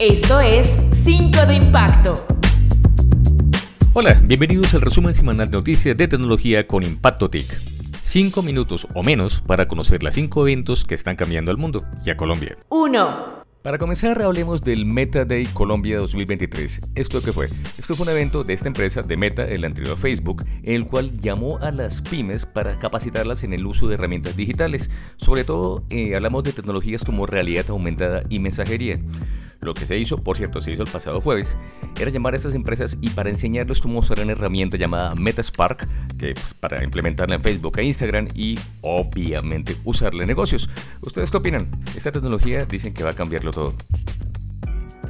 [0.00, 0.74] Esto es
[1.04, 2.14] 5 de Impacto.
[3.92, 7.44] Hola, bienvenidos al resumen semanal de noticias de tecnología con Impacto TIC.
[8.00, 12.08] 5 minutos o menos para conocer las 5 eventos que están cambiando al mundo y
[12.08, 12.56] a Colombia.
[12.70, 13.40] 1.
[13.62, 16.80] Para comenzar, hablemos del Meta Day Colombia 2023.
[16.94, 17.44] ¿Esto qué fue?
[17.44, 21.18] Esto fue un evento de esta empresa, de Meta, el anterior Facebook, en el cual
[21.18, 24.90] llamó a las pymes para capacitarlas en el uso de herramientas digitales.
[25.18, 28.98] Sobre todo, eh, hablamos de tecnologías como realidad aumentada y mensajería.
[29.60, 31.56] Lo que se hizo, por cierto, se hizo el pasado jueves,
[32.00, 35.86] era llamar a estas empresas y para enseñarles cómo usar una herramienta llamada MetaSpark,
[36.18, 40.70] que pues, para implementarla en Facebook e Instagram y obviamente usarla en negocios.
[41.02, 41.70] ¿Ustedes qué opinan?
[41.94, 43.74] Esta tecnología dicen que va a cambiarlo todo.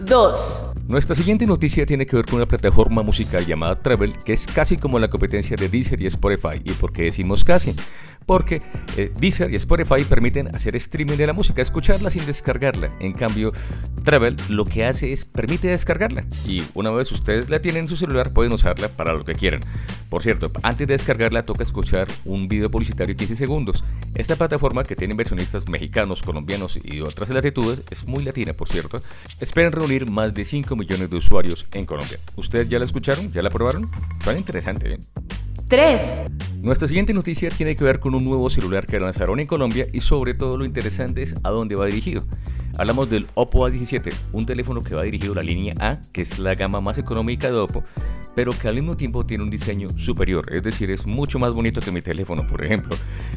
[0.00, 0.72] 2.
[0.88, 4.76] Nuestra siguiente noticia tiene que ver con una plataforma musical llamada Travel, que es casi
[4.76, 6.60] como la competencia de Deezer y Spotify.
[6.64, 7.74] ¿Y por qué decimos casi?
[8.30, 8.62] Porque
[8.96, 12.92] eh, Deezer y Spotify permiten hacer streaming de la música, escucharla sin descargarla.
[13.00, 13.50] En cambio,
[14.04, 16.24] Travel lo que hace es permite descargarla.
[16.46, 19.62] Y una vez ustedes la tienen en su celular, pueden usarla para lo que quieran.
[20.08, 23.82] Por cierto, antes de descargarla toca escuchar un video publicitario de 15 segundos.
[24.14, 28.68] Esta plataforma, que tiene inversionistas mexicanos, colombianos y de otras latitudes, es muy latina, por
[28.68, 29.02] cierto,
[29.40, 32.20] esperan reunir más de 5 millones de usuarios en Colombia.
[32.36, 33.32] ¿Ustedes ya la escucharon?
[33.32, 33.90] ¿Ya la probaron?
[34.22, 34.98] Suena interesante, ¿eh?
[35.66, 36.22] 3.
[36.62, 40.00] Nuestra siguiente noticia tiene que ver con un nuevo celular que lanzaron en Colombia y
[40.00, 42.26] sobre todo lo interesante es a dónde va dirigido.
[42.76, 46.38] Hablamos del Oppo A17, un teléfono que va dirigido a la línea A, que es
[46.38, 47.82] la gama más económica de Oppo,
[48.34, 51.80] pero que al mismo tiempo tiene un diseño superior, es decir, es mucho más bonito
[51.80, 52.94] que mi teléfono, por ejemplo.